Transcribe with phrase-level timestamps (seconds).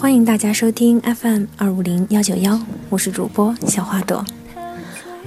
[0.00, 2.58] 欢迎大家收听 FM 二五零幺九幺，
[2.88, 4.24] 我是主播小花朵。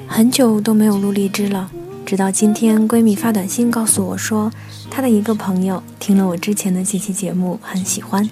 [0.07, 1.69] 很久都没有录荔枝了，
[2.05, 4.51] 直到今天，闺蜜发短信告诉我说，
[4.89, 8.27] 她的一个朋友听了我之前的几期节目，很喜欢，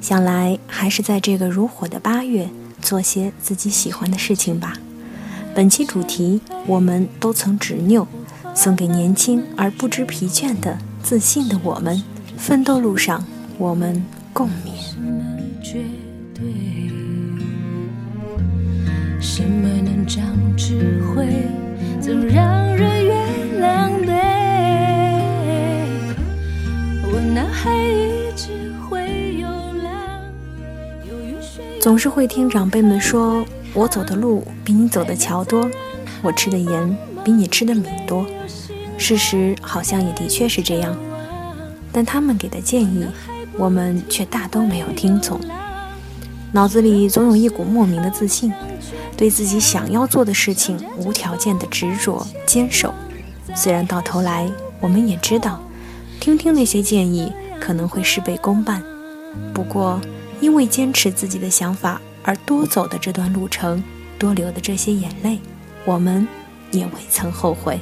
[0.00, 2.50] 想来还是在这个如火的八月，
[2.88, 4.72] 做些自己喜欢的事情吧。
[5.54, 8.08] 本期主题，我们都曾执拗，
[8.54, 12.02] 送给年轻而不知疲倦的自信的我们，
[12.38, 13.22] 奋斗路上，
[13.58, 14.72] 我们共勉。
[19.20, 20.24] 什么能长
[20.56, 21.26] 智慧，
[22.00, 22.47] 总让
[31.80, 35.70] 总是会听长辈们说，我走的路比你走的桥多，
[36.22, 38.26] 我吃的盐比你吃的米多。
[38.96, 40.96] 事实好像也的确是这样，
[41.92, 43.06] 但他们给的建议。
[43.56, 45.40] 我们却大都没有听从，
[46.52, 48.52] 脑子里总有一股莫名的自信，
[49.16, 52.94] 对自己想要做的事情无条件的执着坚守。
[53.56, 54.48] 虽然到头来
[54.78, 55.60] 我们也知道，
[56.20, 58.80] 听听那些建议可能会事倍功半，
[59.52, 60.00] 不过
[60.40, 63.82] 因为坚持自己的想法而多走的这段路程，
[64.18, 65.38] 多流的这些眼泪，
[65.84, 66.26] 我们
[66.70, 67.78] 也未曾后悔。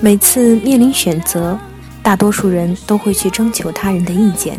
[0.00, 1.56] 每次面临选择，
[2.02, 4.58] 大多数人都会去征求他人的意见，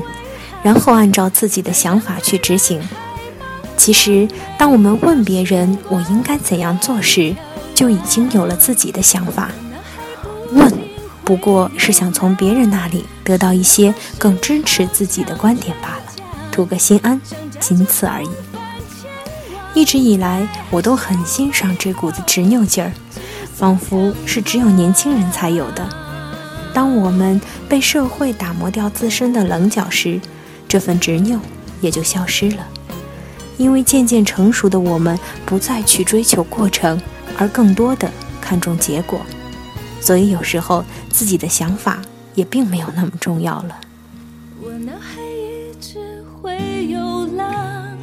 [0.64, 2.82] 然后按照自己的想法去执行。
[3.76, 4.26] 其实，
[4.58, 7.36] 当我们问别人“我应该怎样做”时，
[7.76, 9.52] 就已经有了自己的想法。
[10.54, 10.72] 问，
[11.24, 16.04] 不过是想从别人那里得到一些更支持自己的观点罢了，
[16.52, 17.20] 图个心安，
[17.60, 18.30] 仅此而已。
[19.74, 22.92] 一直以来，我都很欣赏这股子执拗劲儿。
[23.56, 25.88] 仿佛是只有年轻人才有的。
[26.74, 30.20] 当我们被社会打磨掉自身的棱角时，
[30.68, 31.40] 这份执拗
[31.80, 32.68] 也就消失了。
[33.58, 37.00] 因为渐渐成熟的我们不再去追求过程，
[37.38, 38.12] 而更多的
[38.42, 39.22] 看重结果，
[40.04, 42.02] 所以有时候自己的想法
[42.36, 43.80] 也并没有那么重要了。
[44.62, 47.98] 我脑海一直会有浪，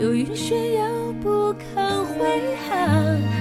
[0.00, 0.86] 有云炫耀
[1.22, 3.33] 不肯回航。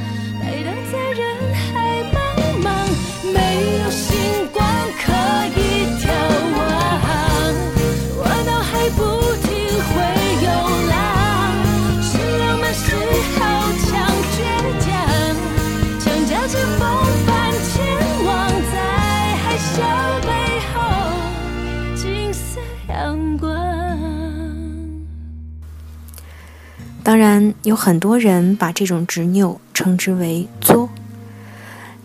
[27.04, 30.90] 当然，有很多人把这种执拗称之为“作”。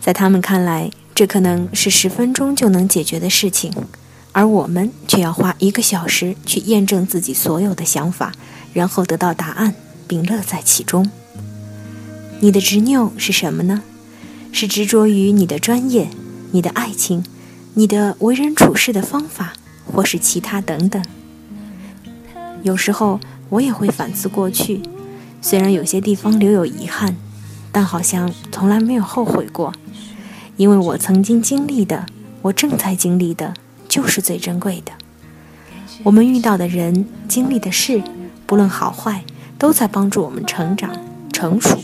[0.01, 3.71] 在他们看来，这可能是十分钟就能解决的事情，
[4.33, 8.33] 而我们却要花一个小时去验证自己所有的想法，
[8.73, 9.73] 然后得到答案，
[10.05, 11.09] 并乐在其中。
[12.41, 13.81] 你的执拗是什么呢？
[14.51, 16.09] 是执着于你的专业、
[16.51, 17.23] 你的爱情、
[17.75, 19.53] 你的为人处事的方法，
[19.85, 21.01] 或是其他等等？
[22.63, 23.19] 有时候。
[23.49, 24.79] 我也会反思过去，
[25.41, 27.15] 虽然有些地方留有遗憾，
[27.71, 29.73] 但好像从来没有后悔过，
[30.55, 32.05] 因为我曾经经历的，
[32.43, 33.55] 我正在经历的，
[33.87, 34.91] 就是最珍贵的。
[36.03, 38.03] 我们遇到的人、经历的事，
[38.45, 39.23] 不论好坏，
[39.57, 40.95] 都在帮助我们成长、
[41.33, 41.75] 成熟。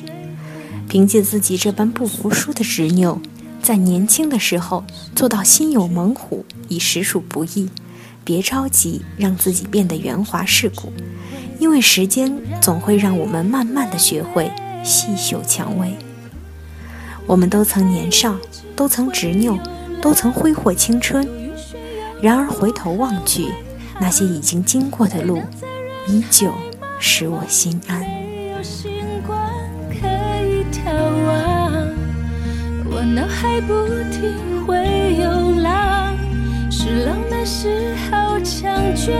[0.88, 3.20] 凭借自己这般不服输的执拗，
[3.60, 4.84] 在年轻的时候
[5.16, 7.72] 做到心有猛虎，已实属不易。
[8.26, 10.92] 别着急让自己变得圆滑世故。
[11.58, 14.52] 因为时间总会让我们慢慢的学会
[14.84, 15.96] 细嗅蔷薇。
[17.26, 18.36] 我们都曾年少，
[18.76, 19.58] 都曾执拗，
[20.02, 21.26] 都曾挥霍青春。
[22.22, 23.48] 然而回头望去，
[24.00, 25.42] 那些已经经过的路，
[26.08, 26.54] 依旧
[27.00, 28.04] 使我心安。
[32.88, 33.74] 我脑海不
[34.12, 36.16] 停会有浪，
[36.72, 38.15] 是浪漫时好
[38.66, 39.14] 强绝。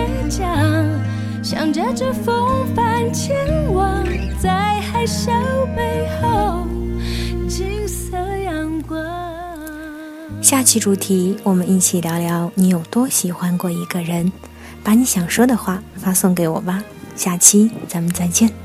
[1.76, 3.36] 驾着风帆前
[3.74, 4.02] 往，
[4.42, 5.30] 在海啸
[5.76, 6.66] 背后，
[7.50, 9.06] 金色阳光。
[10.42, 14.32] 下期主题，我们一起聊聊你有多喜欢过一个人，
[14.84, 16.82] 把你想说的话发送给我吧。
[17.18, 18.65] 下期咱们再见。